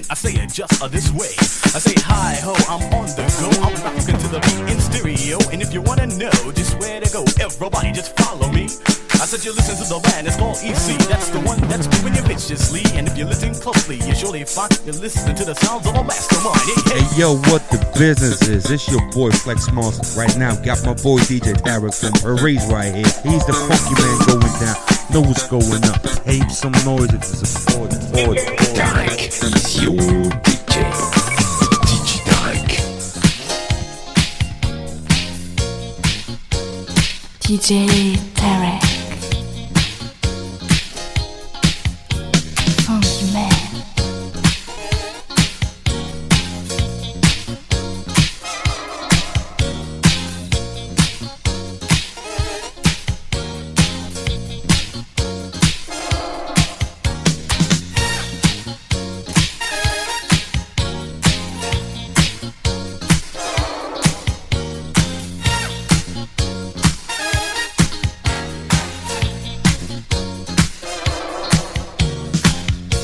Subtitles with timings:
[0.00, 1.32] and I say it just uh, this way.
[1.76, 5.36] I say hi ho, I'm on the go, I'm rocking to the beat in stereo,
[5.52, 8.64] and if you wanna know just where to go, everybody just follow me.
[9.20, 12.16] I said you listen to the band, it's called EC, that's the one that's moving
[12.16, 15.84] you viciously, and if you listen closely, you surely find you're listening to the sounds
[15.86, 16.64] of a mastermind.
[16.88, 18.70] Hey, hey yo, what the business is?
[18.70, 20.16] It's your boy Flex Moss.
[20.16, 23.12] Right now, got my boy DJ Eric from Paris right here.
[23.28, 24.78] He's the funky man going down.
[25.12, 26.00] Know what's going up.
[26.24, 27.92] Hey, some noise if it's a sport.
[29.80, 31.08] Yo DJ
[31.86, 32.70] Digitarek
[37.40, 38.29] DJ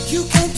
[0.08, 0.55] You can't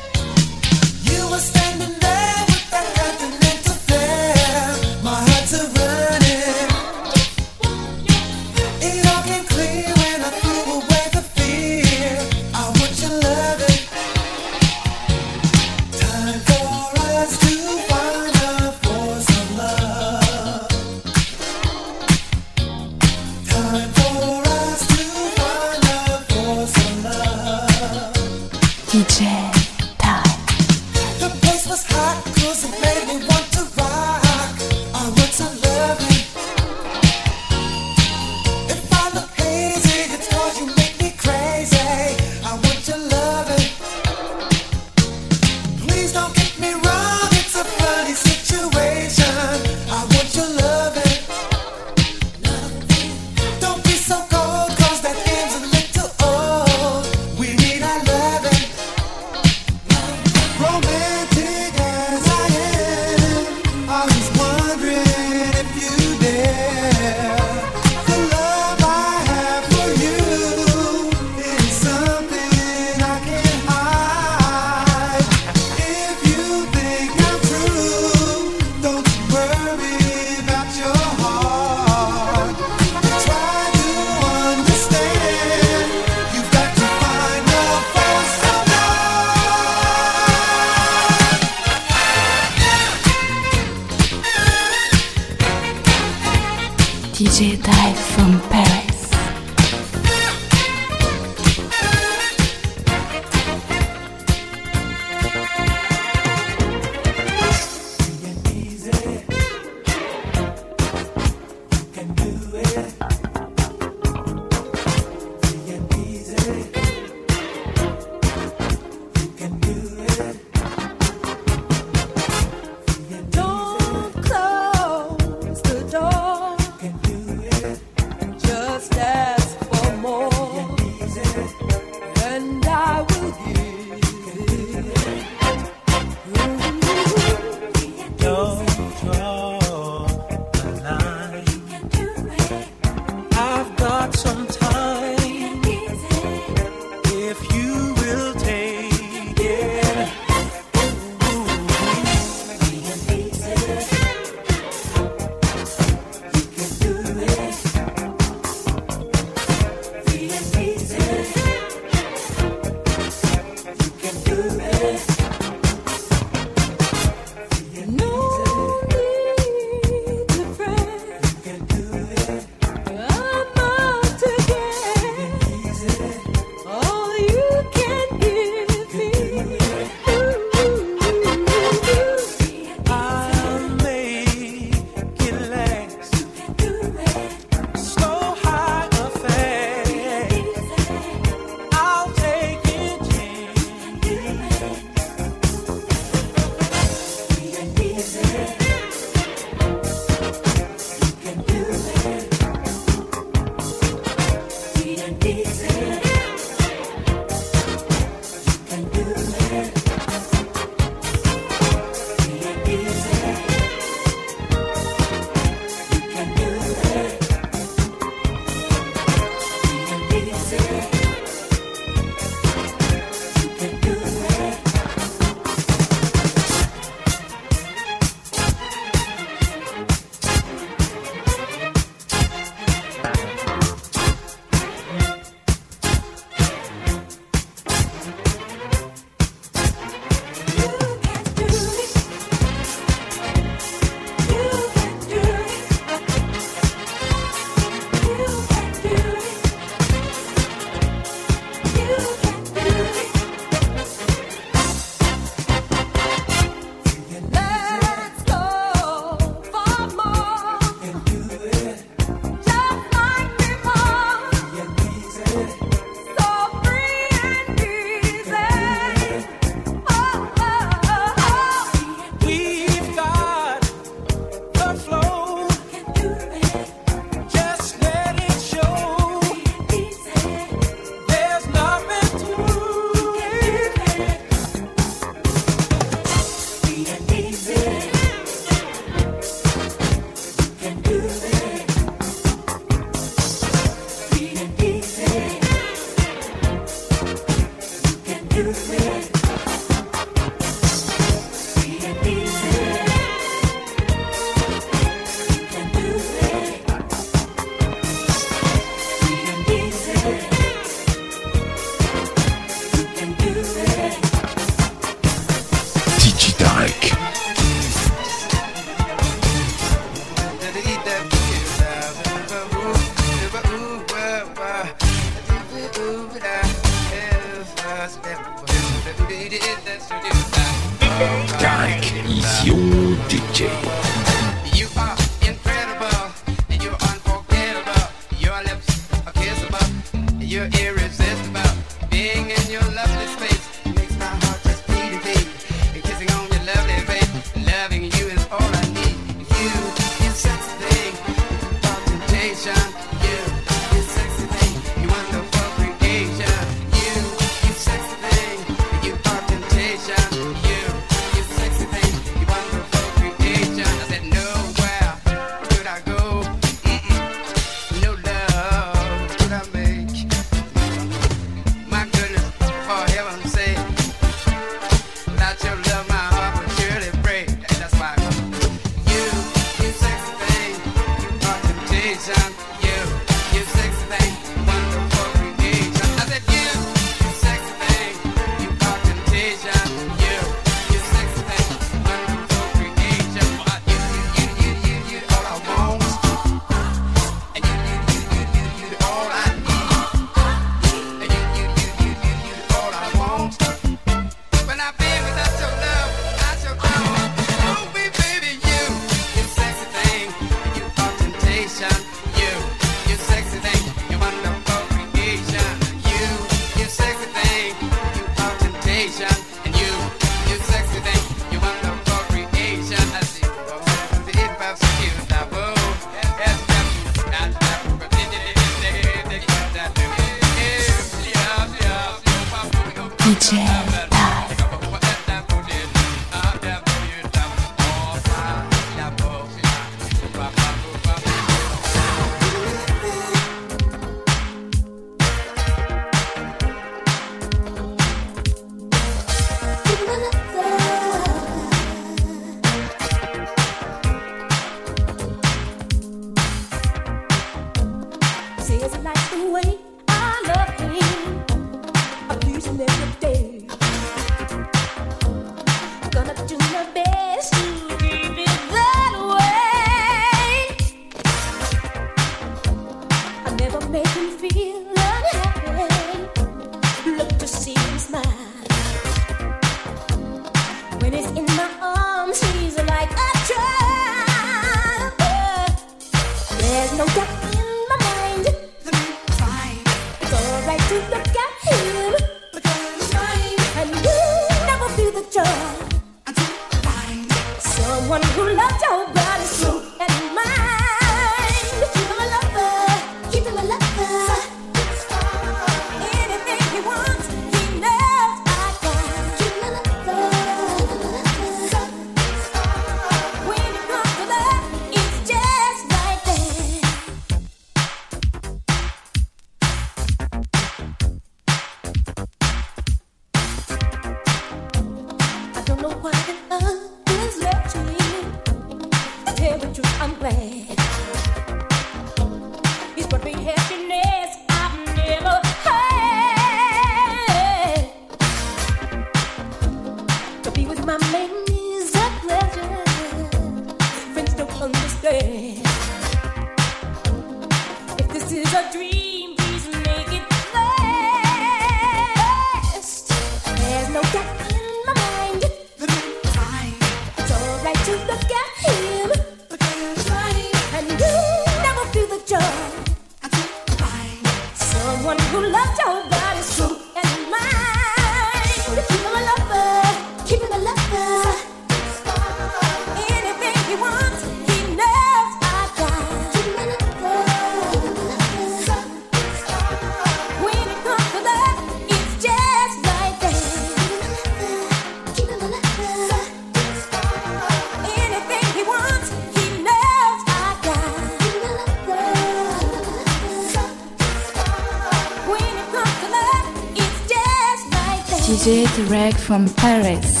[599.01, 600.00] from Paris.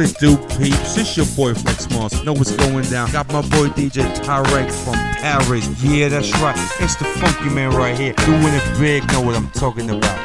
[0.00, 0.96] What it do, peeps?
[0.96, 2.24] It's your boy Flex Mars.
[2.24, 3.12] Know what's going down.
[3.12, 5.68] Got my boy DJ Tyrek from Paris.
[5.82, 6.56] Yeah, that's right.
[6.80, 8.14] It's the funky man right here.
[8.14, 9.06] Doing it big.
[9.12, 10.20] Know what I'm talking about.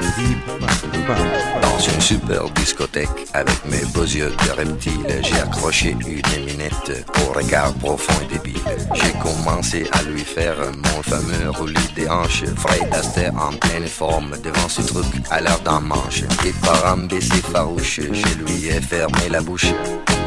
[1.93, 7.73] Une super discothèque avec mes beaux yeux de reptile, j'ai accroché une minette au regard
[7.73, 8.61] profond et débile.
[8.93, 12.43] J'ai commencé à lui faire mon fameux roulis des hanches.
[12.57, 16.23] Fred Astaire en pleine forme devant ce truc à l'heure d'un manche.
[16.45, 19.67] Et par un baiser farouche, je lui ai fermé la bouche.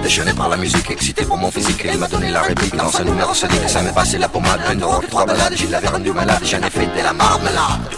[0.03, 3.03] Déchaîné par la musique, excité pour mon physique, il m'a donné la réplique dans ce
[3.03, 3.69] numéro solide.
[3.69, 6.71] Ça m'est passé la pommade, un drogue, trois balades, je l'avais rendu malade, j'en ai
[6.71, 7.89] fait de la marmelade.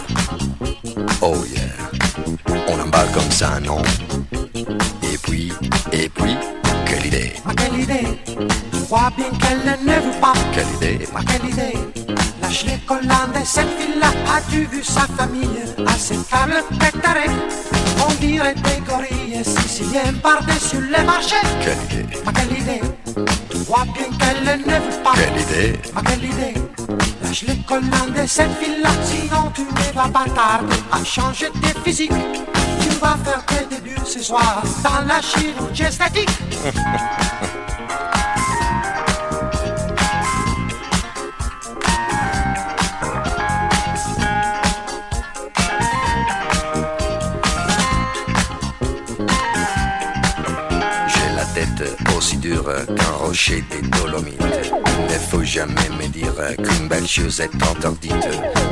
[1.21, 1.70] Oh yeah,
[2.71, 3.81] on emballe comme ça, non
[5.03, 5.51] Et puis,
[5.91, 6.37] et puis,
[6.85, 8.07] quelle idée Ma quelle idée
[8.71, 10.33] Tu vois bien qu'elle ne veut pas.
[10.53, 11.77] Quelle idée Ma quelle idée
[12.41, 17.29] Lâche les collants de cette fille-là As-tu vu sa famille À cette table préparée
[18.07, 21.35] On dirait des gorilles siciliennes Par-dessus les marchés.
[21.63, 22.81] Quelle idée Ma quelle idée
[23.49, 25.13] Tu vois bien qu'elle ne veut pas.
[25.15, 26.53] Quelle idée Ma quelle idée
[27.23, 31.79] Lâche les collants de cette fille-là Sinon tu ne vas pas tarder À changer tes
[31.83, 32.11] physiques
[33.01, 36.29] Vas faire tes débuts ce soir Dans la chirurgie esthétique
[52.41, 54.41] qu'un rocher des Dolomites.
[55.09, 58.27] Il ne faut jamais me dire qu'une belle chose est interdite.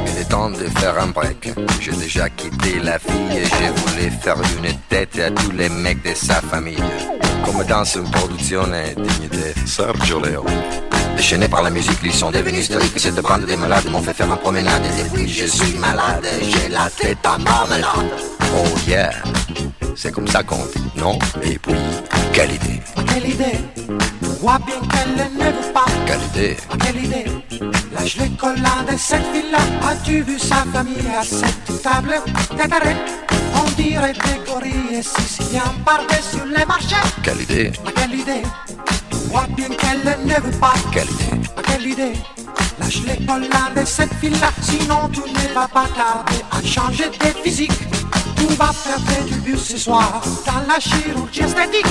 [0.07, 1.51] Il est temps de faire un break.
[1.79, 6.03] J'ai déjà quitté la fille et je voulais faire une tête à tous les mecs
[6.03, 6.83] de sa famille.
[7.45, 10.45] Comme dans une production digne de Sergio Leone.
[11.15, 12.97] Déchaîné par la musique, ils sont devenus historiques.
[12.97, 14.81] Cette bande de malades m'ont fait faire une promenade.
[14.85, 18.09] Et depuis, je suis malade, j'ai la tête en marmelade.
[18.55, 19.11] Oh yeah,
[20.01, 21.19] c'est comme ça qu'on dit, non?
[21.43, 21.73] Et puis,
[22.31, 22.79] quelle idée?
[23.05, 23.59] Quelle idée?
[23.85, 25.83] Tu vois bien qu'elle ne veut pas.
[26.05, 26.57] Quelle idée?
[26.79, 27.25] Quelle idée?
[27.91, 29.57] Lâche les collants de cette fille-là
[29.89, 32.15] As-tu vu sa famille à cette table?
[32.51, 32.95] Tétaré
[33.55, 35.03] On dirait des gorilles.
[35.03, 36.95] Siciliens Par-dessus les marchés.
[37.21, 37.71] Quelle idée?
[37.93, 38.43] Quelle idée?
[39.11, 40.75] Tu vois bien qu'elle ne veut pas.
[40.93, 41.49] Quelle idée?
[41.67, 42.13] Quelle idée?
[42.79, 45.87] Lâche les collants de cette fille-là Sinon tu ne vas pas.
[45.93, 47.73] Tarder à changer tes physiques
[48.39, 50.21] Tu vas faire tes débuts ce soir.
[50.45, 51.85] Dans la chirurgie esthétique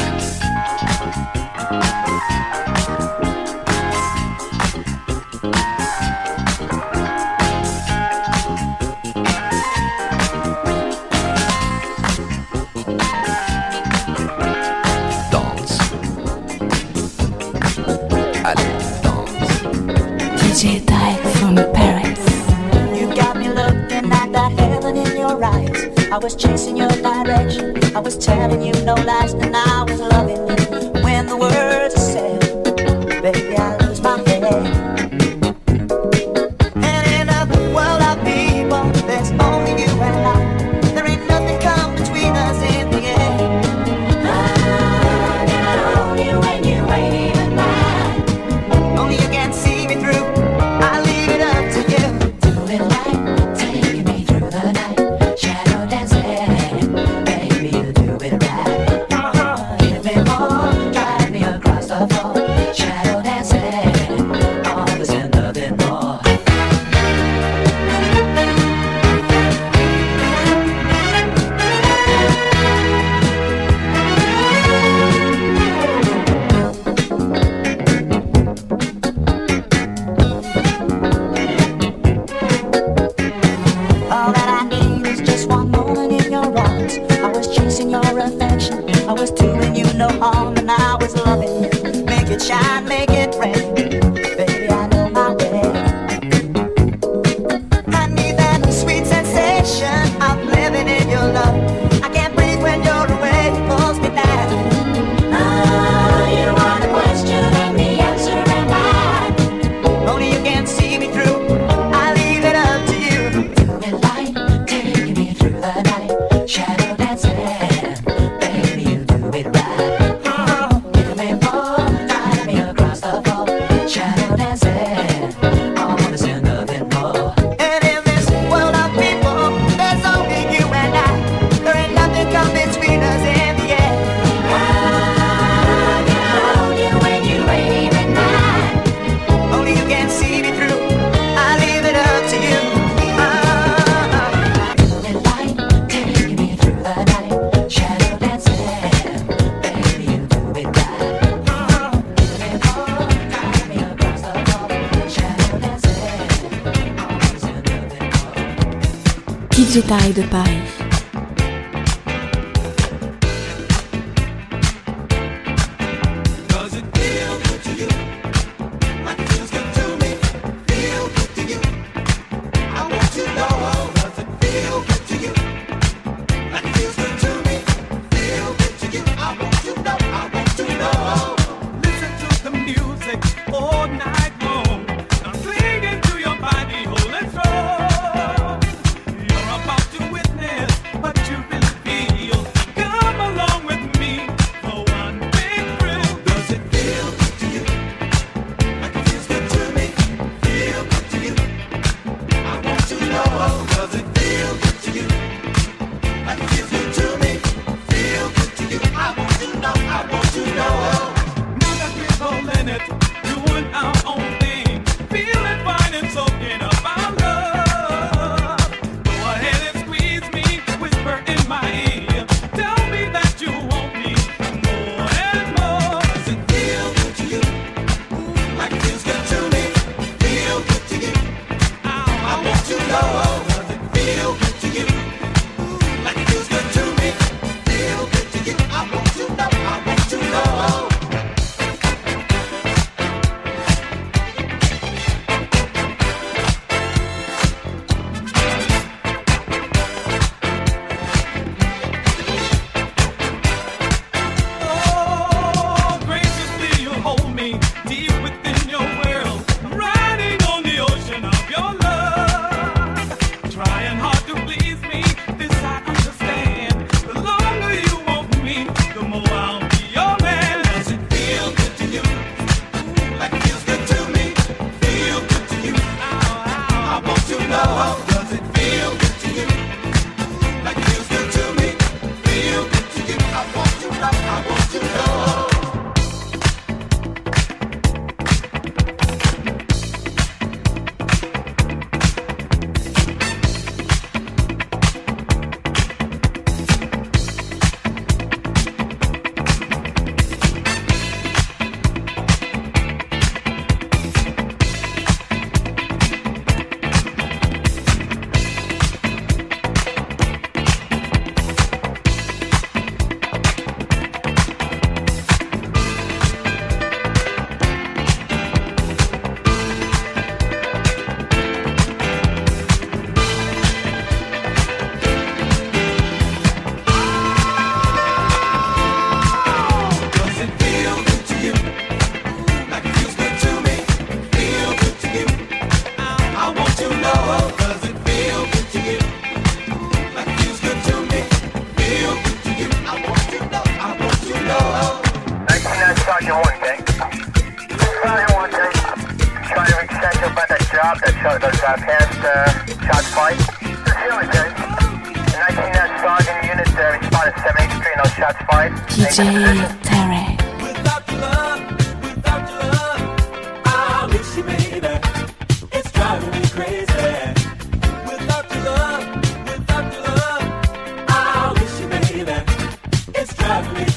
[26.11, 27.79] I was chasing your direction.
[27.94, 31.03] I was telling you no lies, and I was loving you.
[31.03, 31.88] When the words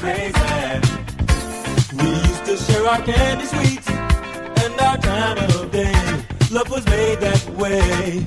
[0.01, 0.33] crazy.
[1.95, 5.93] We used to share our candy sweets and our time of day.
[6.49, 8.25] Love was made that way.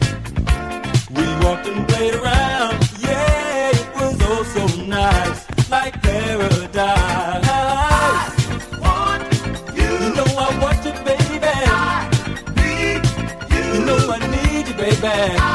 [1.16, 2.74] We walked and played around.
[3.00, 7.44] Yeah, it was all so nice, like paradise.
[15.04, 15.53] back.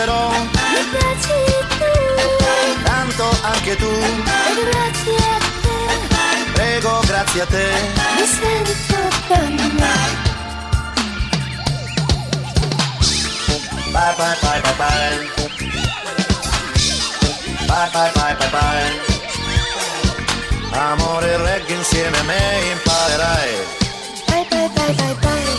[0.00, 0.30] riderò.
[0.30, 0.48] Mi
[0.90, 1.40] piaci
[1.78, 1.90] tu.
[2.84, 3.90] Tanto anche tu.
[3.90, 6.52] E grazie a te.
[6.52, 7.66] Prego, grazie a te.
[8.16, 10.28] Mi sento bene.
[13.92, 15.28] Bye bye bye bye bye.
[17.66, 18.98] Bye bye bye bye bye.
[20.72, 23.52] Amore reggae insieme a me imparerai.
[24.26, 25.58] Bye bye bye bye bye.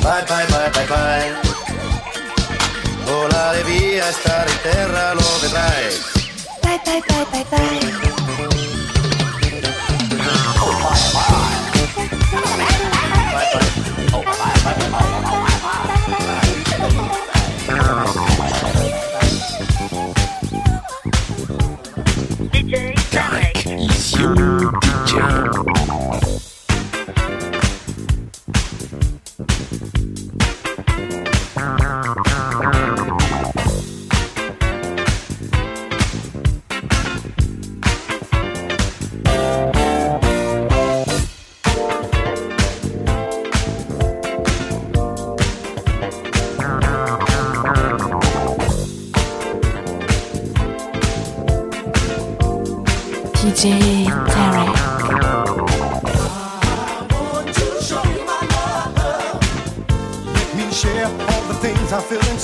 [0.00, 1.49] Bye bye bye bye bye.
[3.12, 3.52] o la
[4.10, 5.90] estar en terra lo que trae.
[6.62, 7.44] Bye, bye, bye, bye,
[12.50, 12.66] bye.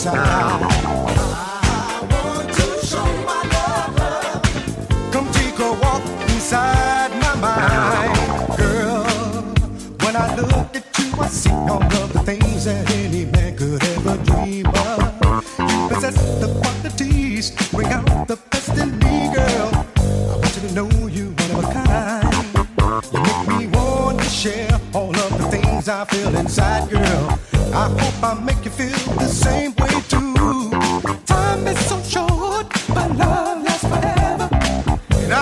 [0.06, 0.35] time.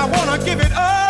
[0.04, 1.03] I wanna give it all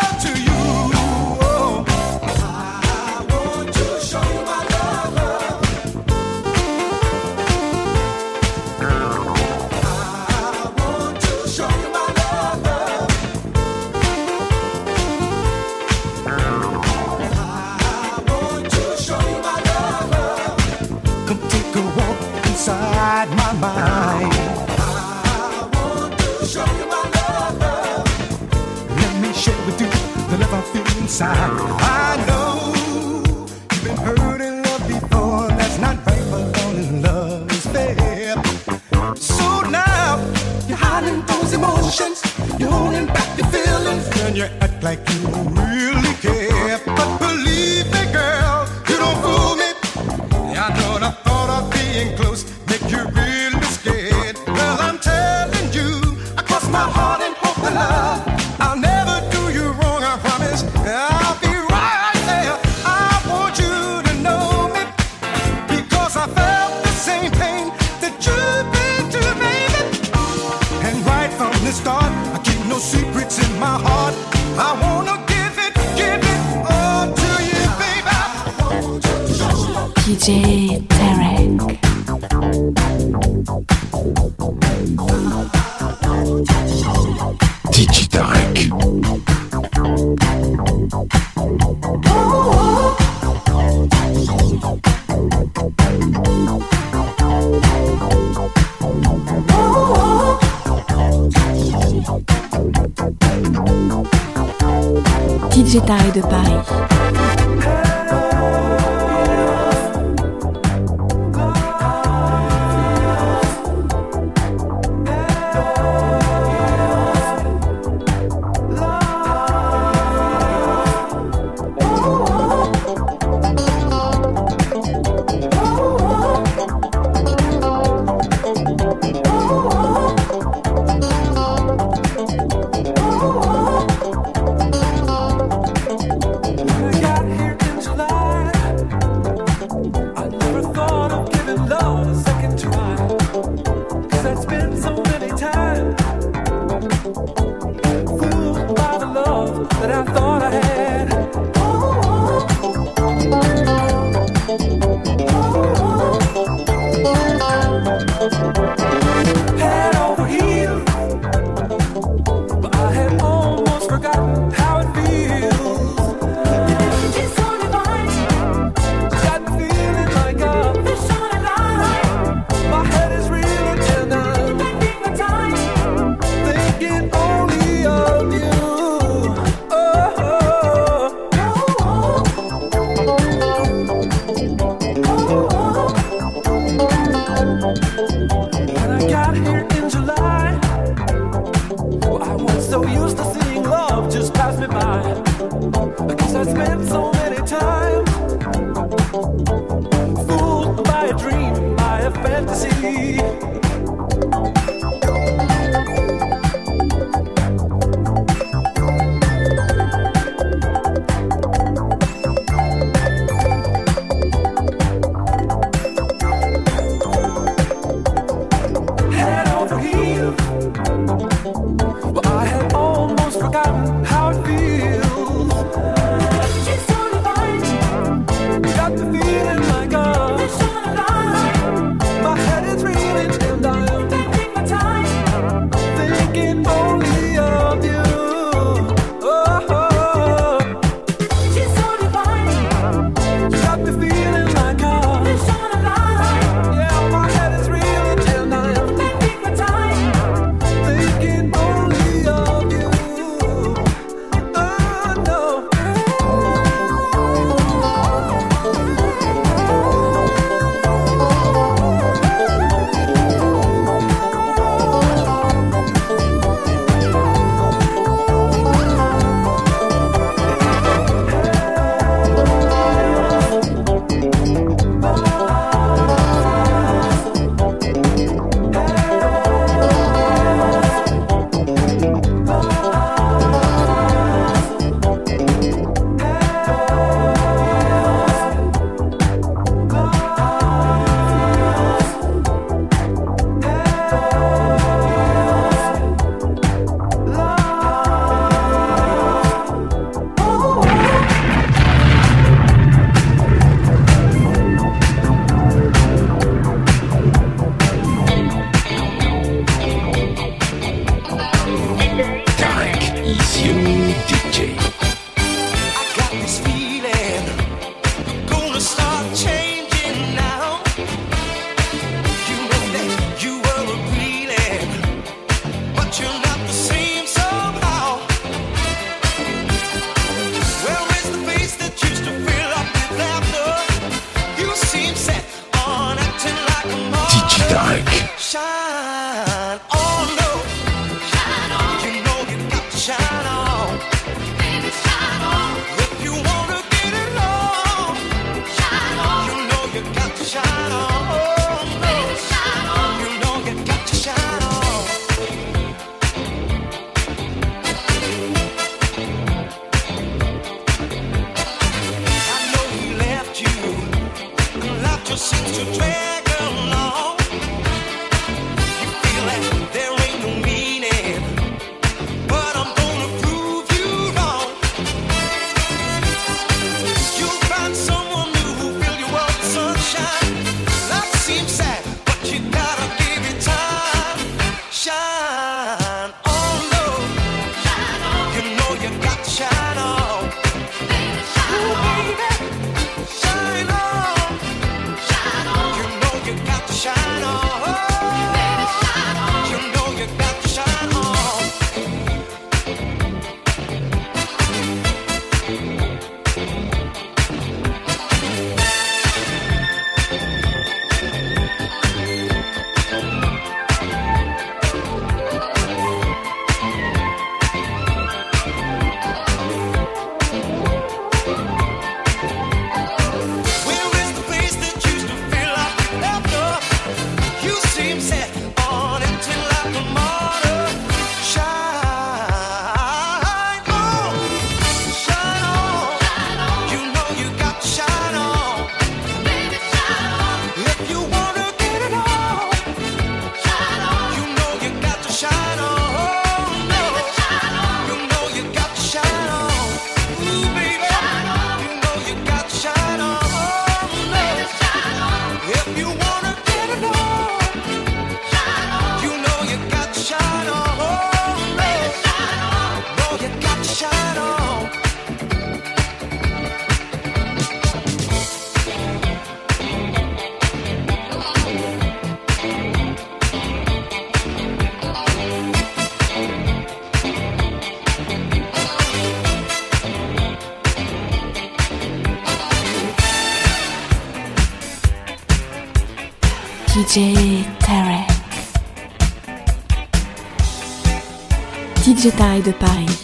[492.44, 493.23] De Paris.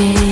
[0.00, 0.29] see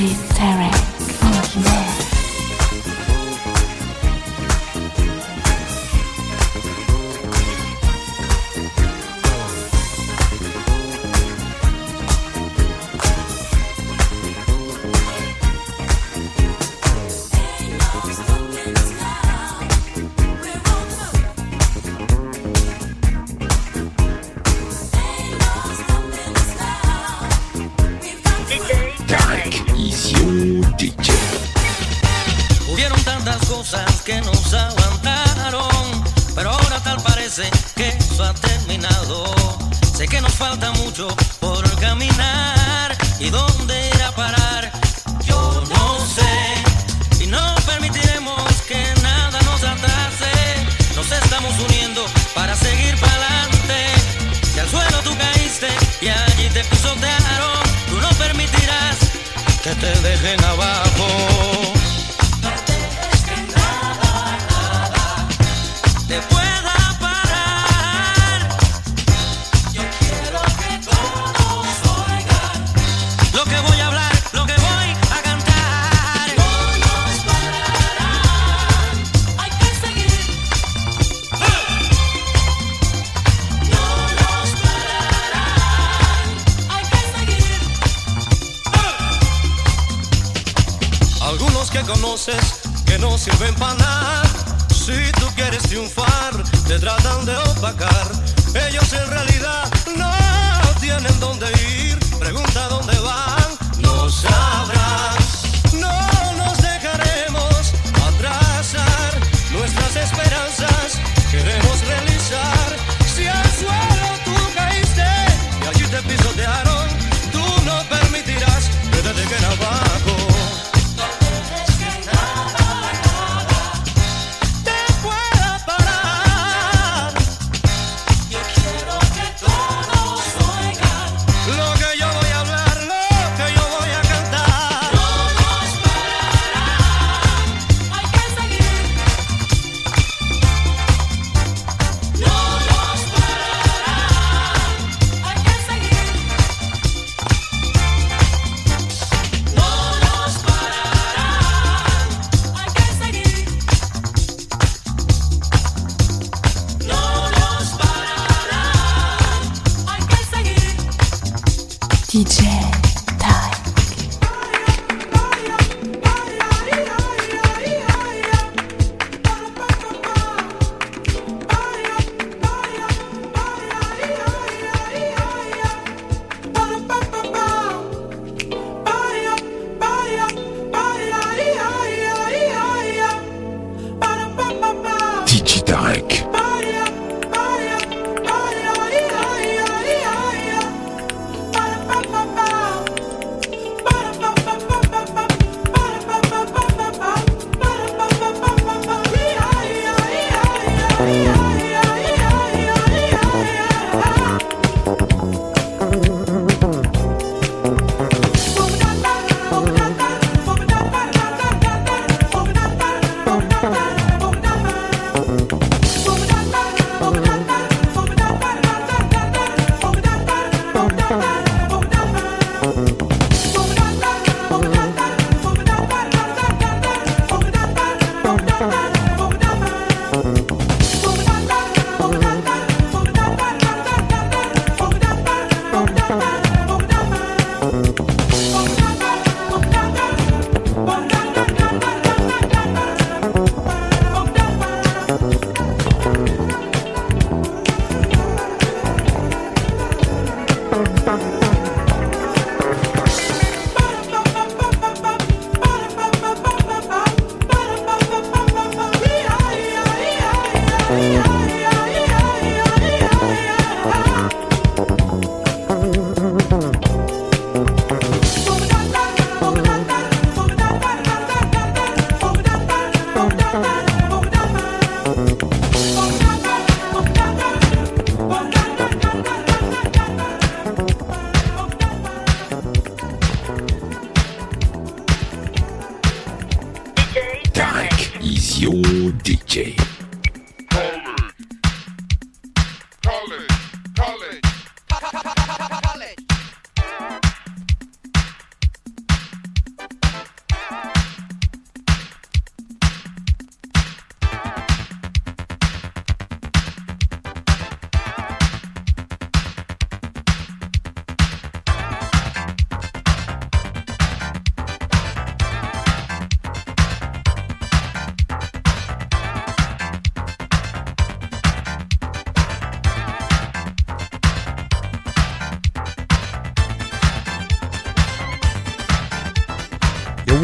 [250.78, 251.57] Música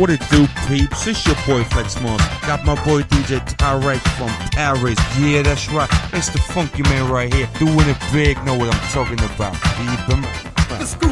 [0.05, 1.06] what it do, peeps?
[1.06, 2.47] It's your boy Flex Monster.
[2.47, 4.98] Got my boy DJ Tarek from Paris.
[5.18, 5.89] Yeah, that's right.
[6.12, 7.48] It's the funky man right here.
[7.59, 8.36] Doing it big.
[8.44, 9.55] Know what I'm talking about.
[9.55, 10.20] Keep him.
[10.68, 11.09] The school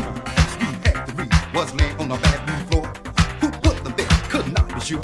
[1.16, 2.86] read was laid on the bathroom floor.
[3.40, 4.06] Who put the there?
[4.28, 5.00] Could not be sure,